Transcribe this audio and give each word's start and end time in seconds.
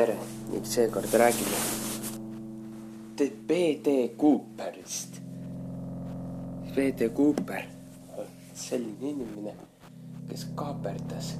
tere 0.00 0.16
ning 0.50 0.64
seekord 0.64 1.12
räägime 1.12 1.56
B.D. 3.48 4.14
Cooperist. 4.16 5.20
B.D. 6.74 7.08
Cooper 7.16 7.66
on 8.16 8.30
selline 8.54 9.10
inimene, 9.10 9.52
kes 10.30 10.46
kaaperdas 10.56 11.34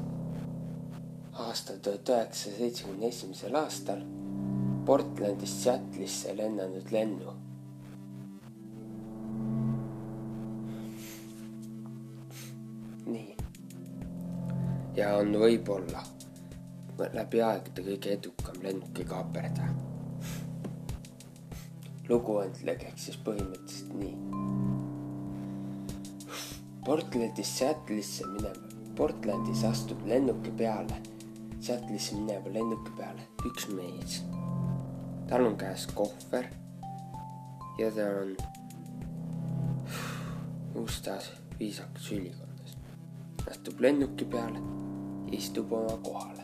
aastal 1.46 1.80
tuhat 1.80 2.12
üheksasaja 2.12 2.59
seitsmekümne 2.59 3.09
esimesel 3.09 3.57
aastal 3.62 4.04
Portlandist 4.86 5.64
Seattle'isse 5.64 6.36
lennanud 6.36 6.92
lennu. 6.92 7.36
nii. 13.06 13.36
ja 14.96 15.14
on 15.16 15.38
võib-olla 15.40 16.04
läbi 17.14 17.40
aegade 17.43 17.82
kõige 17.85 18.13
edukam 18.17 18.57
lennukikaaperdaja. 18.63 19.75
lugu 22.08 22.36
on 22.36 22.53
käiks 22.67 23.04
siis 23.07 23.18
põhimõtteliselt 23.27 23.93
nii. 23.95 24.17
Portlandist 26.85 27.61
Seattle'isse 27.61 28.27
minev, 28.32 28.57
Portlandis 28.96 29.63
astub 29.64 30.03
lennuki 30.07 30.50
peale, 30.58 30.96
Seattle'isse 31.61 32.19
mineva 32.19 32.53
lennuki 32.53 32.97
peale 32.98 33.28
üks 33.47 33.69
mees. 33.77 34.22
tal 35.28 35.47
on 35.47 35.56
käes 35.56 35.86
kohver 35.94 36.50
ja 37.78 37.92
ta 37.94 38.08
on 38.22 38.36
mustas 40.75 41.33
viisakas 41.58 42.12
ülikonnas. 42.12 42.77
astub 43.50 43.80
lennuki 43.80 44.25
peale, 44.25 44.58
istub 45.33 45.72
oma 45.72 45.97
kohale 46.03 46.39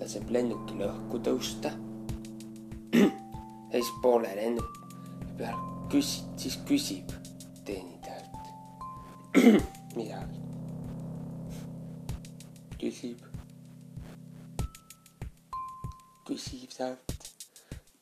laseb 0.00 0.30
lennukil 0.32 0.80
õhku 0.86 1.20
tõusta. 1.24 1.72
siis 3.72 3.90
poole 4.02 4.32
lennuki 4.36 4.80
peal 5.38 5.58
küsid, 5.92 6.30
siis 6.40 6.56
küsib 6.68 7.12
teenindajalt 7.66 8.32
midagi. 9.98 10.38
küsib, 12.80 13.26
küsib 16.28 16.72
sealt. 16.72 17.16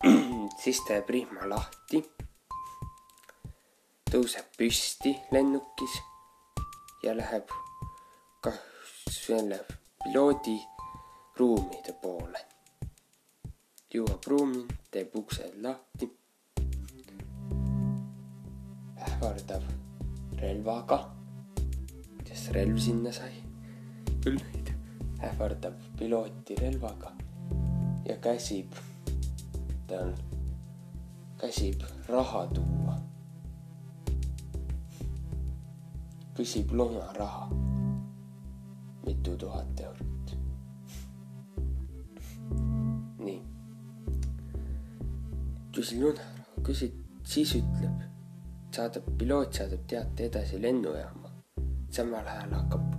siis 0.63 0.83
teeb 0.87 1.11
rihma 1.11 1.51
lahti. 1.51 2.05
tõuseb 4.09 4.47
püsti 4.57 5.13
lennukis 5.35 5.99
ja 7.05 7.13
läheb 7.17 7.51
ka 8.41 8.55
selle 9.13 9.59
piloodi 10.05 10.57
ruumide 11.39 11.93
poole. 12.03 12.41
jõuab 13.95 14.25
ruumi, 14.27 14.65
teeb 14.91 15.15
uksed 15.21 15.61
lahti. 15.63 16.09
ähvardab 19.07 19.69
relvaga. 20.41 20.99
kes 22.25 22.49
relv 22.57 22.81
sinna 22.83 23.13
sai? 23.13 23.31
küll 24.25 24.43
ei 24.51 24.65
tea. 24.67 24.75
ähvardab 25.31 25.79
pilooti 25.99 26.59
relvaga 26.59 27.15
ja 28.09 28.17
käsib, 28.17 28.75
ta 29.87 30.03
on, 30.03 30.15
käsib 31.39 31.87
raha 32.09 32.47
tuua. 32.55 32.99
küsib 36.35 36.71
lunaraha, 36.73 37.51
mitu 39.07 39.37
tuhat 39.37 39.81
eurot. 39.81 40.18
Küsin 45.79 46.01
lunaraha, 46.03 46.63
küsid, 46.67 46.95
siis 47.23 47.53
ütleb, 47.55 48.01
saadab, 48.75 49.05
piloot 49.19 49.55
saadab 49.55 49.85
teate 49.87 50.27
edasi 50.27 50.59
lennujaama. 50.63 51.31
samal 51.91 52.27
ajal 52.27 52.51
hakkab 52.53 52.97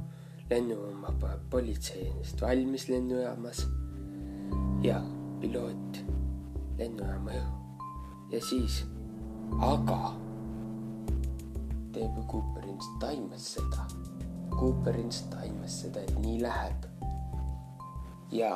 lennujaama 0.49 1.11
politsei 1.51 2.07
ennast 2.07 2.41
valmis 2.41 2.87
lennujaamas 2.89 3.59
ja 4.83 5.01
piloot 5.41 5.99
lennujaama 6.79 7.35
õhu 7.41 7.59
ja 8.31 8.41
siis, 8.47 8.79
aga 9.59 9.99
teeb 11.93 12.15
ju 12.15 12.25
Cooper 12.31 12.63
ilmselt 12.63 12.99
taimes 13.03 13.53
seda. 13.57 13.89
Cooper 14.55 14.95
ilmselt 15.03 15.33
taimes 15.35 15.81
seda, 15.83 16.07
et 16.07 16.19
nii 16.23 16.41
läheb. 16.47 16.87
ja 18.31 18.55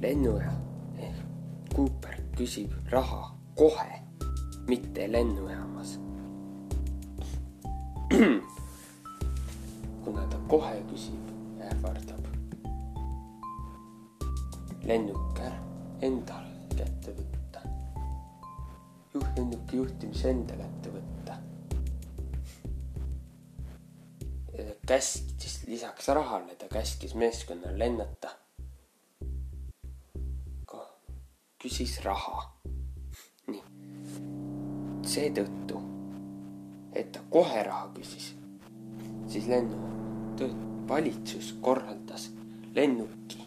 lennujaam 0.00 1.00
ehk 1.00 1.74
Cooper 1.74 2.21
küsib 2.36 2.72
raha 2.90 3.34
kohe, 3.56 4.00
mitte 4.68 5.12
lennujaamas. 5.12 5.98
kuna 10.04 10.26
ta 10.30 10.38
kohe 10.48 10.82
küsib 10.90 11.30
ähvardab 11.70 12.22
lennuk 14.84 15.38
ära 15.38 15.58
endal 16.02 16.46
kätte 16.74 17.14
võtta. 17.14 17.62
juht, 19.14 19.28
lennuki 19.36 19.78
juhtimise 19.78 20.30
enda 20.30 20.58
kätte 20.58 20.94
võtta. 20.96 21.38
käskis 24.86 25.62
lisaks 25.68 26.08
rahale, 26.08 26.54
ta 26.58 26.68
käskis 26.68 27.14
meeskonnal 27.14 27.78
lennata 27.78 28.34
küsis 31.62 32.00
raha. 32.02 32.42
nii, 33.46 33.62
seetõttu, 35.06 35.78
et 36.92 37.12
ta 37.14 37.22
kohe 37.30 37.62
raha 37.68 37.86
küsis, 37.94 38.32
siis 39.30 39.46
lennu, 39.50 39.78
valitsus 40.88 41.52
korraldas 41.62 42.24
lennuki 42.74 43.46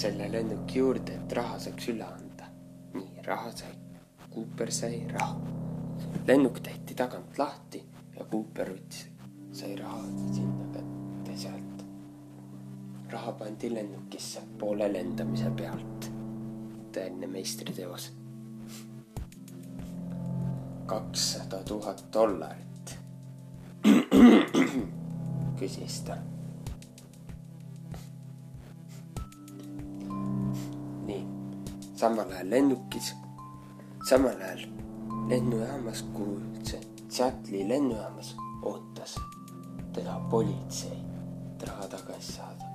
selle 0.00 0.30
lennuki 0.32 0.78
juurde, 0.80 1.18
et 1.20 1.32
raha 1.36 1.58
saaks 1.60 1.90
üle 1.92 2.06
anda. 2.06 2.48
nii, 2.94 3.24
raha 3.26 3.50
sai, 3.52 3.74
Cooper 4.34 4.72
sai 4.72 5.02
raha. 5.12 5.36
lennuk 6.26 6.60
tehti 6.64 6.96
tagant 6.96 7.38
lahti 7.38 7.82
ja 8.16 8.24
Cooper 8.32 8.72
võttis, 8.72 9.10
sai 9.52 9.74
raha 9.76 10.00
sinna 10.32 10.70
kätte 10.78 11.36
sealt. 11.42 11.84
raha 13.12 13.32
pandi 13.42 13.74
lennukisse 13.74 14.46
poole 14.58 14.88
lendamise 14.92 15.52
pealt 15.60 16.10
tõeline 16.94 17.26
meistriteos. 17.30 18.10
kakssada 20.90 21.62
tuhat 21.62 22.02
dollarit, 22.12 22.96
küsis 25.58 26.00
ta. 26.02 26.16
nii, 31.06 31.22
samal 31.94 32.32
ajal 32.34 32.50
lennukis, 32.50 33.12
samal 34.08 34.42
ajal 34.48 34.66
lennujaamas, 35.30 36.02
kuhu 36.14 36.40
see 36.66 36.82
Seattle'i 37.10 37.68
lennujaamas 37.68 38.34
ootas 38.62 39.14
teda 39.92 40.18
politsei, 40.30 40.98
et 41.54 41.68
raha 41.68 41.88
tagasi 41.94 42.32
saada. 42.32 42.69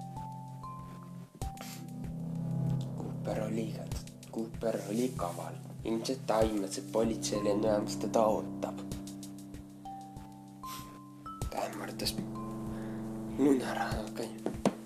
Cooper 3.25 3.43
oli 3.43 3.73
ka 3.73 3.83
Cooper 4.31 4.77
oli 4.89 5.13
kaval, 5.17 5.53
ilmselt 5.83 6.27
ta 6.27 6.35
aimas, 6.35 6.77
et 6.77 6.91
politsei 6.91 7.43
lennujaamas 7.43 7.95
teda 7.97 8.21
ootab. 8.21 8.77
ta 11.49 11.57
ähvardas 11.57 12.15
lunarahaga 13.37 14.23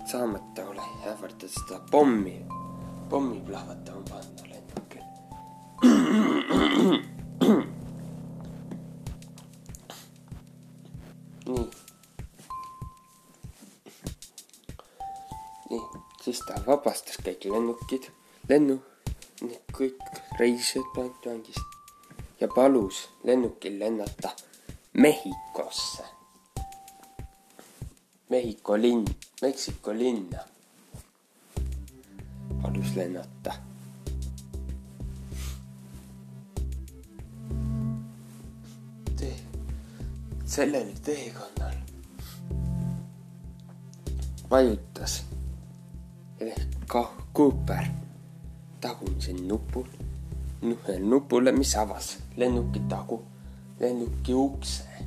saamata 0.06 0.64
ole, 0.64 0.82
ähvardas 1.06 1.54
seda 1.54 1.80
pommi, 1.90 2.46
pommi 3.10 3.40
plahvatama 3.40 4.02
panna 4.10 4.42
lennukil. 4.50 5.04
nii. 11.46 11.70
nii, 15.70 15.82
siis 16.22 16.40
ta 16.46 16.54
vabastas 16.66 17.20
kõik 17.24 17.44
lennukid, 17.52 18.04
lennu 18.50 18.74
need 19.46 19.74
kõik 19.76 20.00
reisijad 20.38 20.88
pandi 20.94 21.28
vangist 21.28 22.40
ja 22.40 22.48
palus 22.48 23.08
lennukil 23.24 23.78
lennata 23.78 24.32
Mehhikosse. 24.92 26.04
Mehhiko 28.30 28.76
linn, 28.76 29.04
Meksiko 29.42 29.94
linna 29.94 30.42
palus 32.62 32.94
lennata. 32.96 33.54
tee, 39.16 39.36
sellel 40.44 40.92
teekonnal 41.04 41.76
vajutas 44.50 45.20
Cooper 47.32 48.09
tagumisel 48.80 49.40
nupul, 49.46 49.88
ühel 50.62 51.06
nupule, 51.08 51.52
mis 51.52 51.74
avas 51.76 52.16
lennuki 52.36 52.82
tagu, 52.88 53.20
lennuki 53.80 54.34
ukse, 54.34 55.06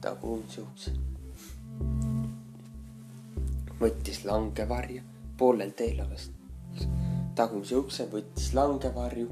tagumise 0.00 0.62
ukse. 0.66 0.96
võttis 3.80 4.24
langevarju 4.28 5.00
poolel 5.40 5.70
teel 5.72 6.02
vast 6.04 6.34
tagumise 7.40 7.76
ukse, 7.78 8.04
võttis 8.12 8.50
langevarju 8.56 9.28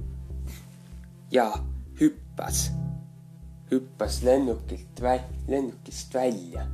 ja 1.35 1.47
hüppas, 2.01 2.69
hüppas 3.71 4.23
lennukilt 4.25 5.03
vä-, 5.05 5.25
lennukist 5.49 6.15
välja. 6.15 6.67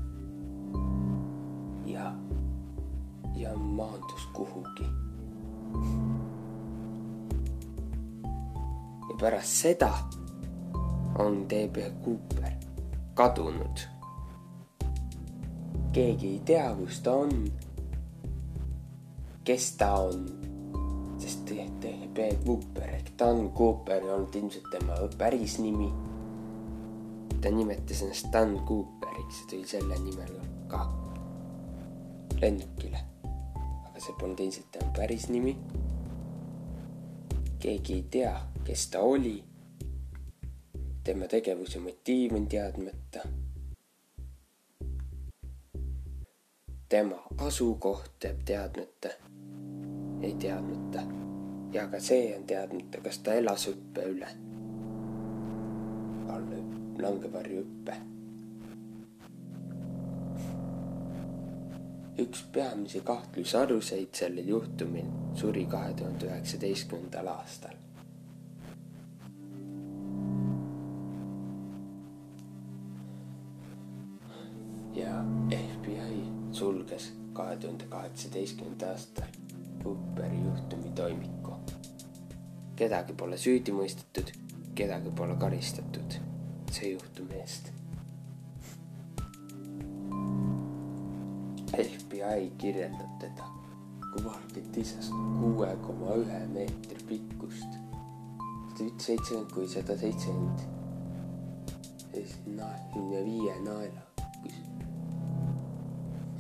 ja, 1.87 2.13
ja 3.37 3.57
maandus 3.57 4.29
kuhugi. 4.33 4.87
Ja 9.09 9.17
pärast 9.21 9.61
seda 9.63 9.93
on 11.19 11.45
DB 11.49 11.77
Cooper 12.05 12.53
kadunud. 13.15 13.79
keegi 15.93 16.29
ei 16.29 16.41
tea, 16.45 16.75
kus 16.75 17.01
ta 17.01 17.13
on, 17.15 17.47
kes 19.45 19.77
ta 19.79 19.93
on 19.95 20.27
sest 21.19 21.49
DB 21.81 22.19
Cooper 22.45 22.91
ehk 22.99 23.13
Dan 23.19 23.51
Cooper 23.57 24.03
ei 24.03 24.11
olnud 24.11 24.35
ilmselt 24.35 24.67
tema 24.71 24.97
päris 25.19 25.59
nimi. 25.59 25.93
ta 27.41 27.51
nimetas 27.51 28.03
ennast 28.03 28.33
Dan 28.33 28.59
Cooperiks 28.69 29.41
ja 29.41 29.49
tõi 29.53 29.65
selle 29.69 29.99
nimel 30.05 30.35
ka 30.69 30.85
lennukile. 32.41 33.01
aga 33.89 34.01
see 34.01 34.17
polnud 34.21 34.41
ilmselt 34.41 34.71
tema 34.73 34.93
päris 34.97 35.29
nimi. 35.29 35.57
Keegi 37.65 37.93
ei 37.95 38.05
tea, 38.11 38.41
kes 38.65 38.89
ta 38.89 39.01
oli. 39.01 39.45
tema 41.05 41.27
tegevuse 41.27 41.79
motiiv 41.79 42.35
on 42.35 42.47
teadmata. 42.47 43.21
tema 46.89 47.17
asukoht 47.39 48.25
jääb 48.25 48.45
teadmata 48.45 49.09
ei 50.23 50.35
teadmata. 50.35 51.01
ja 51.73 51.87
ka 51.89 52.01
see 52.01 52.37
on 52.37 52.45
teadmata, 52.45 53.01
kas 53.01 53.19
ta 53.19 53.33
elas 53.35 53.67
hüppe 53.69 54.05
üle. 54.13 54.29
all 56.29 56.53
langevarju 57.01 57.65
üks 62.19 62.45
peamisi 62.53 63.01
kahtlusaluseid 63.01 64.13
sellel 64.15 64.49
juhtumil 64.49 65.07
suri 65.35 65.67
kahe 65.69 65.95
tuhande 65.97 66.27
üheksateistkümnendal 66.27 67.27
aastal. 67.27 67.75
ja 74.95 75.25
FBI 75.53 76.21
sulges 76.53 77.13
kahe 77.35 77.57
tuhande 77.57 77.85
kaheksateistkümnendal 77.91 78.91
aastal 78.91 79.27
Cooperi 79.85 80.37
juhtumi 80.45 80.95
toimiku. 80.95 81.57
kedagi 82.77 83.13
pole 83.13 83.37
süüdi 83.39 83.73
mõistetud, 83.75 84.31
kedagi 84.75 85.11
pole 85.17 85.35
karistatud 85.39 86.21
see 86.71 86.93
juhtumi 86.93 87.43
eest. 87.43 87.73
FBI 92.25 92.53
kirjeldab 92.59 93.19
teda 93.19 93.43
kui 94.13 94.25
valget 94.25 94.77
isast 94.77 95.13
kuue 95.41 95.77
koma 95.87 96.15
ühe 96.15 96.47
meetri 96.47 97.05
pikkust. 97.09 97.69
sada 98.79 98.91
seitsekümmend 98.99 99.51
kuni 99.55 99.69
sada 99.69 99.99
seitsekümmend. 99.99 100.59
neljakümne 102.47 103.25
viie 103.25 103.61
naela. 103.65 104.01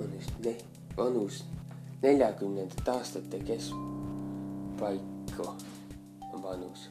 on 0.00 0.12
just 0.14 0.32
vanus 0.96 1.44
neljakümnendate 2.02 2.90
aastate 2.90 3.38
keskpaiku 3.38 5.42
vanus. 6.42 6.90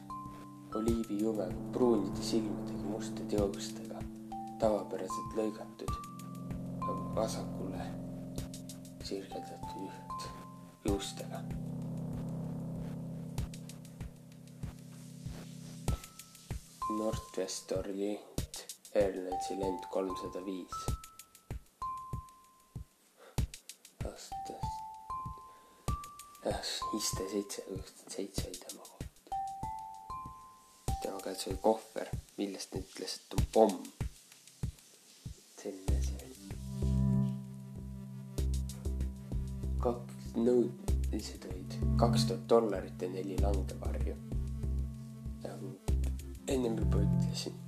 oliivijume 0.74 1.46
pruunide 1.72 2.22
silmadega, 2.22 2.84
mustade 2.90 3.36
joonistega, 3.36 3.98
tavapäraselt 4.58 5.36
lõigatud 5.36 5.90
vasakule 7.14 7.63
sirgeldatud 9.04 9.76
juht, 9.84 10.28
juustega. 10.88 11.42
Northwest 16.98 17.72
Orient 17.72 18.66
Airlinesi 18.94 19.58
lend 19.58 19.88
kolmsada 19.90 20.44
viis 20.46 20.84
jah, 26.44 26.60
iste 26.96 27.28
seitse, 27.30 27.62
seitse 28.08 28.46
oli 28.48 28.58
tema 28.58 28.82
koht. 28.82 29.04
tema 31.02 31.20
käes 31.24 31.46
oli 31.48 31.58
kohver, 31.62 32.10
millest 32.36 32.70
ta 32.70 32.80
ütles, 32.80 33.18
et 33.18 33.38
on 33.38 33.46
pomm. 33.52 33.92
selline 35.62 35.93
nõudmised 40.44 41.48
olid 41.50 41.76
kaks 42.00 42.28
tuhat 42.30 42.48
dollarit 42.48 43.02
ja 43.02 43.10
neli 43.10 43.36
langevarju. 43.42 44.16
nagu 45.44 45.76
ennem 46.48 46.78
juba 46.78 47.04
ütlesin 47.04 47.60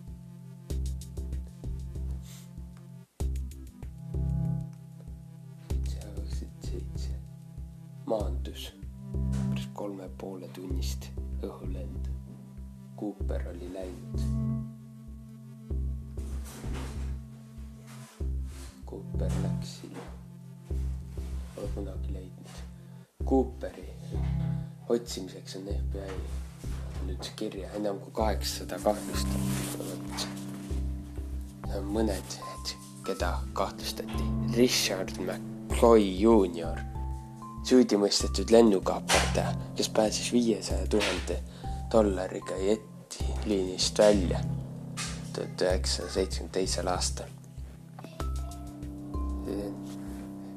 maandus 8.07 8.73
pärast 9.33 9.73
kolme 9.75 10.09
poole 10.19 10.49
tunnist 10.55 11.09
õhulend. 11.43 12.09
Cooper 12.97 13.49
oli 13.51 13.69
läinud. 13.75 14.21
Cooper 18.87 19.37
läks 19.43 19.75
sinna, 19.81 20.07
pole 21.55 21.69
kunagi 21.75 22.15
leidnud. 22.15 22.66
Cooperi 23.27 23.89
otsimiseks 24.89 25.57
on 25.59 25.71
FBI 25.75 26.19
nüüd 27.07 27.29
kirja 27.39 27.71
enam 27.79 27.99
kui 28.03 28.13
kaheksasada 28.15 28.79
kahtlustust. 28.83 30.27
mõned, 31.93 32.37
keda 33.07 33.31
kahtlustati, 33.55 34.27
Richard 34.57 35.13
McCoy 35.21 36.07
Junior 36.21 36.79
süüdimõistetud 37.67 38.51
lennukaaperdaja, 38.55 39.55
kes 39.77 39.89
pääses 39.89 40.33
viiesaja 40.33 40.87
tuhande 40.87 41.41
dollariga 41.93 42.59
jetiliinist 42.63 43.99
välja 43.99 44.41
tuhat 45.33 45.63
üheksasaja 45.63 46.13
seitsmekümne 46.13 46.53
teisel 46.61 46.89
aastal. 46.89 47.33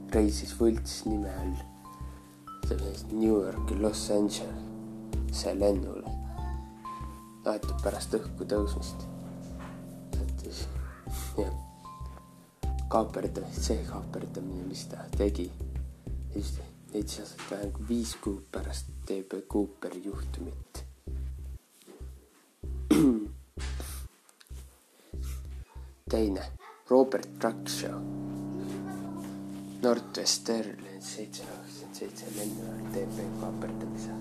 reisis 0.09 0.55
võlts 0.57 1.03
nime 1.05 1.29
all 1.41 1.68
sellest 2.69 3.11
New 3.11 3.41
Yorki 3.43 3.79
Los 3.79 4.11
Angelesse 4.11 5.53
lennule. 5.59 6.09
aetud 7.49 7.79
pärast 7.81 8.13
õhku 8.13 8.45
tõusmist. 8.45 9.07
sattus 10.13 10.59
jah, 11.39 11.55
kaaperdamine, 12.93 13.55
see 13.57 13.81
kaaperdamine, 13.87 14.67
mis 14.69 14.85
ta 14.91 15.07
tegi, 15.17 15.47
just 16.35 16.61
leidis 16.93 17.23
aset 17.25 17.41
vähem 17.49 17.73
kui 17.73 17.89
viis 17.89 18.13
kuud 18.21 18.45
pärast 18.53 18.93
DB 19.09 19.41
Cooperi 19.49 20.05
juhtumit. 20.05 20.85
teine, 26.13 26.43
Robert 26.89 27.29
Truckshaw. 27.41 27.97
Northwest 27.97 28.18
Airlines 29.81 31.05
seitse 31.15 31.43
üheksakümmend 31.43 31.95
seitse 31.95 32.25
lennujaam 32.37 32.87
DB 32.93 33.17
kaaperdamise. 33.41 34.11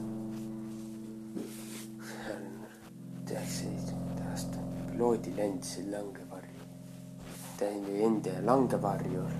üheksateistkümnenda 3.30 4.30
aasta 4.30 4.58
piloodi 4.90 5.36
lendasid 5.36 5.90
langevarju. 5.92 6.62
teine 7.58 7.98
enda 8.06 8.36
langevarjur 8.46 9.34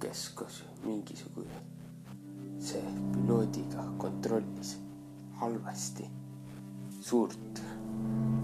keskus 0.00 0.62
mingisugune 0.84 1.62
see 2.58 2.84
piloodiga 3.14 3.86
kontrollis 3.98 4.76
halvasti 5.40 6.10
suurt 7.00 7.64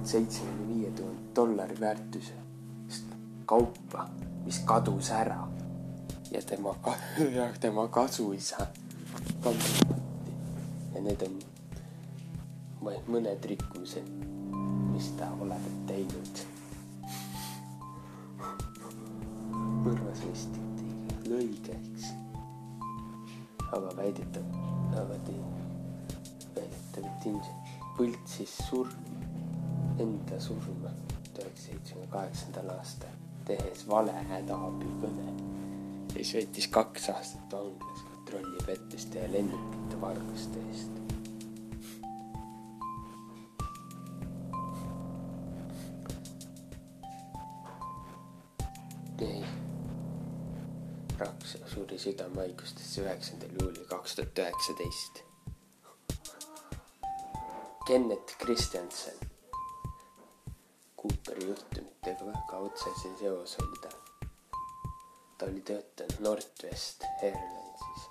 seitsmekümne 0.05 0.75
viie 0.75 0.91
tuhande 0.91 1.37
dollari 1.37 1.81
väärtusest 1.81 3.15
kaupa, 3.47 4.11
mis 4.45 4.59
kadus 4.67 5.11
ära 5.11 5.58
ja 6.31 6.43
tema, 6.43 6.75
ja 7.37 7.53
tema 7.61 7.89
kasuisa 7.89 8.67
kandmati 9.43 9.95
ja 10.95 11.03
need 11.03 11.23
on 11.27 11.35
vaid 12.85 13.11
mõned 13.11 13.49
rikkumised, 13.51 14.07
mis 14.93 15.11
ta 15.19 15.33
olevat 15.41 15.77
teinud. 15.91 16.45
mõrvas 19.79 20.21
vist 20.27 20.57
lõigeks, 21.25 22.09
aga 23.73 23.93
väidetav, 23.97 24.45
aga 24.91 25.05
väidetavalt 25.13 27.27
ilmselt 27.31 27.63
võltsis 27.99 28.57
surm, 28.69 28.99
enda 30.03 30.41
surma 30.43 30.93
üheksasaja 31.49 31.79
seitsmekümne 31.79 32.11
kaheksandal 32.13 32.71
aastal, 32.77 33.11
tehes 33.47 33.89
vale 33.89 34.13
hädaabikõne. 34.13 35.48
Siis 36.19 36.35
veetis 36.35 36.69
kaks 36.69 37.11
aastat 37.11 37.53
vanglas 37.53 38.03
kontrollipettuste 38.11 39.19
ja 39.19 39.33
lennukite 39.33 40.01
varguste 40.01 40.59
eest. 40.71 40.91
nii. 49.21 49.45
Raks 51.19 51.57
suri 51.67 51.99
südamehaigustesse 51.99 53.03
üheksandal 53.03 53.57
juulil 53.61 53.87
kaks 53.91 54.15
tuhat 54.15 54.39
üheksateist. 54.45 55.25
Kennet 57.87 58.37
Kristjanson 58.39 59.29
Cooperi 61.03 61.47
juhtumitega 61.47 62.27
väga 62.27 62.59
otsese 62.59 63.11
seos 63.19 63.57
oli 63.63 63.77
tal. 63.83 63.88
Ta 65.39 65.47
oli 65.47 65.61
töötanud 65.61 66.21
Northwest 66.21 67.05
Airlinesis, 67.23 68.07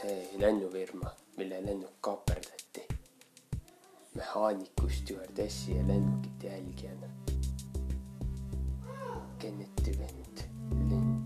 see 0.00 0.38
lennufirma, 0.40 1.10
mille 1.36 1.60
lennuk 1.66 2.00
kaaperdati. 2.00 2.86
mehaaniku, 4.14 4.88
stjuardessi 4.88 5.76
ja 5.76 5.86
lennukite 5.86 6.46
jälgijana. 6.46 7.06
Kenneti 9.38 9.98
vend 9.98 10.40
Lynn 10.70 11.22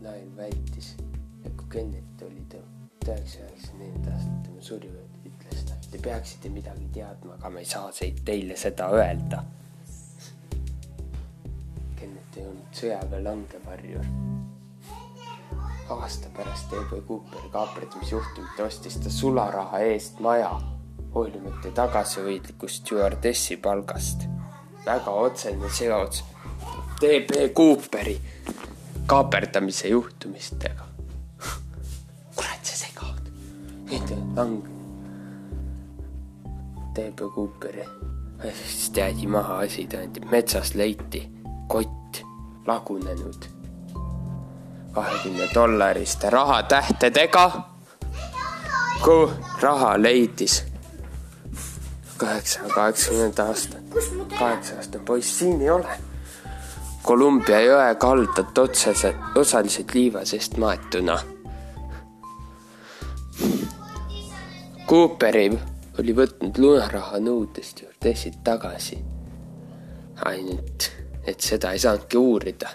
Lyle 0.00 0.36
väitis, 0.36 0.96
et 1.44 1.52
kui 1.56 1.66
Kennet 1.68 2.22
oli 2.22 2.44
tuhande 2.48 2.88
üheksasaja 3.06 3.46
üheksakümne 3.46 3.84
neljanda 3.84 4.16
aastal 4.16 4.42
tema 4.44 4.62
suri, 4.62 4.92
ütles 5.28 5.64
ta, 5.68 5.80
te 5.90 5.98
peaksite 5.98 6.48
midagi 6.48 6.88
teadma, 6.94 7.36
aga 7.36 7.50
ma 7.50 7.60
ei 7.60 7.68
saa 7.68 7.92
teile 8.24 8.56
seda 8.56 8.88
öelda 8.96 9.44
ei 12.40 12.46
olnud 12.46 12.76
sõjaväe 12.76 13.24
langevarjur. 13.24 14.39
Aasta 15.90 16.28
pärast 16.36 16.72
E.B. 16.72 17.00
Cooperi 17.08 17.48
kaaperdamisjuhtumit 17.52 18.60
ostis 18.66 18.96
ta 18.96 19.10
sularaha 19.10 19.78
eest 19.78 20.20
maja, 20.20 20.60
hoolimata 21.14 21.70
tagasihoidlikust 21.74 22.82
stjuardessi 22.82 23.56
palgast. 23.56 24.26
väga 24.86 25.10
otsene 25.10 25.70
seos 25.70 26.24
D.B. 27.00 27.48
Cooperi 27.54 28.20
kaaperdamise 29.06 29.88
juhtumistega. 29.88 30.84
kurat, 32.36 32.62
sa 32.64 32.76
segad. 32.76 33.32
nüüd 33.90 34.14
lang-. 34.36 34.62
D.B. 36.94 37.18
Cooperi 37.34 37.86
siis 38.48 38.90
teadi 38.90 39.26
maha 39.26 39.58
asi, 39.66 39.86
tähendab 39.86 40.30
metsas 40.30 40.74
leiti 40.74 41.26
kott 41.68 42.22
lagunenud 42.66 43.59
kahekümne 44.92 45.48
dollariste 45.54 46.30
rahatähtedega. 46.30 47.50
kui 49.04 49.28
raha 49.62 50.02
leidis 50.02 50.64
kaheksa, 52.16 52.60
kaheksakümnenda 52.74 53.44
aasta, 53.44 53.76
kaheksa 54.38 54.74
aastane 54.76 55.04
poiss, 55.04 55.38
siin 55.38 55.60
ei 55.60 55.70
ole. 55.70 55.88
Kolumbia 57.02 57.60
jõe 57.64 57.94
kaldat 57.94 58.58
otseselt, 58.58 59.16
osaliselt 59.34 59.94
liiva 59.94 60.24
seest 60.28 60.56
maetuna. 60.60 61.16
Cooperi 64.86 65.46
oli 65.98 66.16
võtnud 66.16 66.58
lunaraha 66.60 67.22
nõudest 67.24 67.82
juurde 67.82 68.14
tagasi. 68.44 69.04
ainult 70.24 70.90
et 71.26 71.40
seda 71.40 71.72
ei 71.72 71.78
saanudki 71.78 72.16
uurida. 72.16 72.70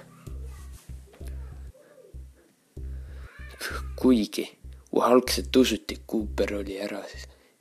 Kuigi 3.95 4.45
algselt 5.01 5.55
usuti, 5.55 5.93
et 5.95 6.01
Cooper 6.11 6.55
oli 6.55 6.79
ära 6.79 7.01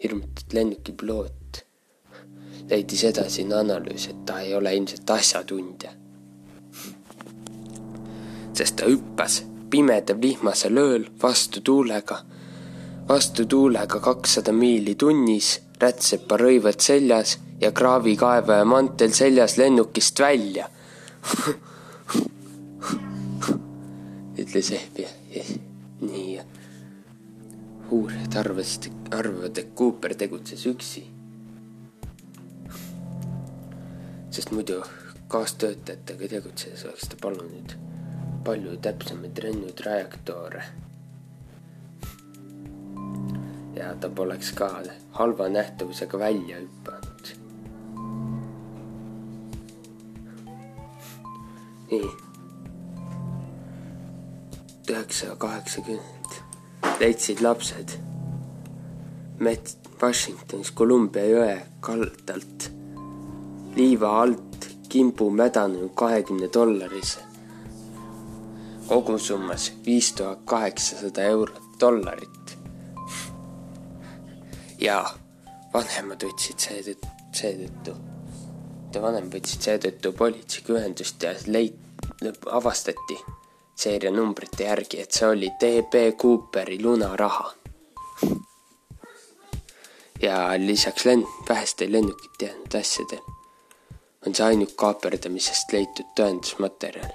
hirmutatud 0.02 0.54
lennuki 0.54 0.92
piloot, 0.92 1.64
leidis 2.70 3.04
edasi 3.10 3.46
analüüs, 3.52 4.08
et 4.10 4.24
ta 4.26 4.40
ei 4.40 4.54
ole 4.54 4.74
ilmselt 4.76 5.10
asjatundja. 5.10 5.90
sest 8.54 8.76
ta 8.78 8.86
hüppas 8.86 9.42
pimedal 9.70 10.20
vihmasel 10.22 10.78
ööl 10.78 11.08
vastu 11.22 11.60
tuulega, 11.60 12.20
vastu 13.08 13.46
tuulega 13.50 14.00
kakssada 14.00 14.52
miili 14.52 14.94
tunnis, 14.94 15.60
rätsepa 15.82 16.38
rõivad 16.38 16.78
seljas 16.78 17.38
ja 17.60 17.72
kraavikaevaja 17.72 18.64
mantel 18.64 19.10
seljas 19.12 19.56
lennukist 19.58 20.20
välja 20.20 20.68
ütles 24.38 24.70
FBI. 24.78 25.73
Nii. 26.00 26.40
uurijad 27.90 28.36
arvasid, 28.36 28.92
arvavad, 29.10 29.58
et 29.58 29.74
Cooper 29.74 30.14
tegutses 30.14 30.66
üksi. 30.66 31.06
sest 34.30 34.50
muidu 34.50 34.80
kaastöötajatega 35.28 36.28
tegutsedes 36.28 36.84
oleks 36.84 37.08
ta 37.08 37.16
palunud 37.22 37.76
palju 38.44 38.76
täpsemaid 38.76 39.42
lennutrajektoore. 39.42 40.64
ja 43.76 43.94
ta 44.00 44.08
poleks 44.08 44.52
ka 44.52 44.82
halva 45.10 45.48
nähtavusega 45.48 46.18
välja 46.18 46.60
hüpanud 46.60 47.14
nii. 51.94 52.23
Üheksasaja 55.04 55.36
kaheksakümmend. 55.36 56.30
Leidsid 57.00 57.40
lapsed. 57.40 57.88
Mets 59.38 59.76
Washingtonis 60.02 60.72
Columbia 60.74 61.24
jõe 61.28 61.56
kaldalt. 61.80 62.70
Liiva 63.76 64.14
alt 64.22 64.68
kimbu 64.88 65.30
mädanenud 65.30 65.92
kahekümne 65.94 66.48
dollarise. 66.54 67.20
Kogusummas 68.88 69.72
viis 69.86 70.12
tuhat 70.12 70.40
kaheksasada 70.44 71.22
eurot 71.22 71.80
dollarit. 71.80 72.30
ja 74.78 74.98
vanemad 75.72 76.24
võtsid 76.26 76.60
seetõttu, 76.60 77.08
seetõttu 77.32 77.94
ta 78.92 79.00
vanem 79.00 79.30
võtsid 79.32 79.64
seetõttu 79.64 80.12
politseiga 80.12 80.74
ühendust 80.76 81.22
ja 81.22 81.32
leid-, 81.46 81.78
avastati 82.52 83.16
seerianumbrite 83.76 84.64
järgi, 84.64 85.00
et 85.02 85.12
see 85.12 85.28
oli 85.28 85.50
DB 85.60 86.16
Cooperi 86.16 86.82
lunaraha. 86.82 87.52
ja 90.22 90.36
lisaks 90.56 91.04
lend-, 91.04 91.48
vähestel 91.48 91.92
lennukit 91.92 92.42
jäänud 92.42 92.74
asjadel 92.80 93.20
on 94.26 94.34
see 94.34 94.46
ainult 94.46 94.72
kaaperdamisest 94.76 95.72
leitud 95.72 96.06
tõendusmaterjal. 96.20 97.12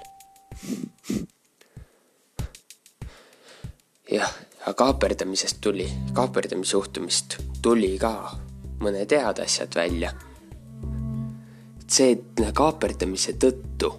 jah, 4.12 4.32
aga 4.60 4.74
kaaperdamisest 4.84 5.60
tuli, 5.60 5.88
kaaperdamisjuhtumist 6.12 7.38
tuli 7.62 7.98
ka 7.98 8.36
mõned 8.80 9.16
head 9.16 9.42
asjad 9.42 9.74
välja 9.74 10.12
see 11.90 12.14
kaaperdamise 12.54 13.34
tõttu 13.42 13.90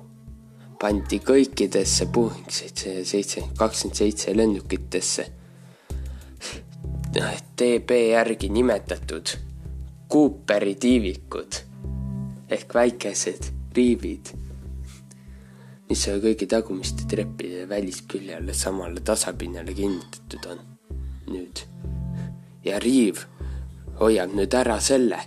pandi 0.81 1.19
kõikidesse 1.21 2.07
Boeing 2.13 2.50
seitse, 2.50 3.03
seitse, 3.05 3.43
kakskümmend 3.57 3.97
seitse 3.97 4.33
lennukitesse 4.38 5.27
DB 7.61 7.97
järgi 8.11 8.50
nimetatud 8.50 9.33
Cooperi 10.11 10.75
tiivikud 10.75 11.59
ehk 12.51 12.73
väikesed 12.75 13.50
riivid, 13.75 14.31
mis 15.88 16.05
kõigi 16.23 16.47
tagumiste 16.51 17.05
treppide 17.07 17.67
välisküljele 17.69 18.55
samale 18.57 19.03
tasapinnale 19.05 19.75
kinnitatud 19.77 20.47
on 20.51 20.63
nüüd. 21.31 21.63
ja 22.65 22.79
riiv 22.79 23.23
hoiab 24.00 24.33
nüüd 24.35 24.53
ära 24.57 24.79
selle 24.79 25.21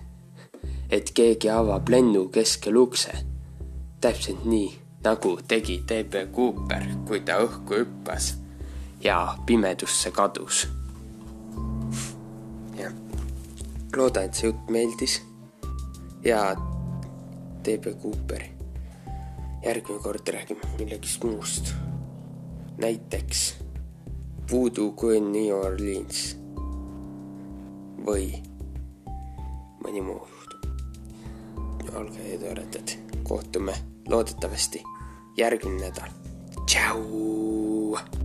et 0.91 1.11
keegi 1.17 1.49
avab 1.51 1.89
lennu 1.89 2.29
keskel 2.33 2.77
ukse. 2.77 3.13
täpselt 4.01 4.45
nii, 4.45 4.69
nagu 5.05 5.39
tegi 5.49 5.83
TB 5.87 6.33
Cooper, 6.33 6.87
kui 7.05 7.21
ta 7.21 7.37
õhku 7.45 7.77
hüppas 7.83 8.35
ja 9.05 9.37
pimedusse 9.47 10.11
kadus. 10.11 10.65
jah, 12.79 12.93
loodan, 13.97 14.25
et 14.25 14.35
see 14.35 14.49
jutt 14.49 14.71
meeldis 14.73 15.19
ja 16.25 16.55
TB 17.63 18.01
Cooper. 18.03 18.49
järgmine 19.65 20.01
kord 20.01 20.29
räägime 20.29 20.73
millegist 20.79 21.25
muust. 21.25 21.75
näiteks 22.79 23.55
Voodoo 24.51 24.95
Queen 25.03 25.33
New 25.33 25.53
Orleans 25.53 26.37
või 28.07 28.41
mõni 29.85 30.01
muu 30.01 30.25
juhtum. 30.33 30.61
olge 31.95 32.39
toredad, 32.41 32.97
kohtume 33.23 33.75
loodetavasti 34.09 34.94
järgmine 35.37 35.89
nädal. 35.89 36.11
tšau. 36.67 38.24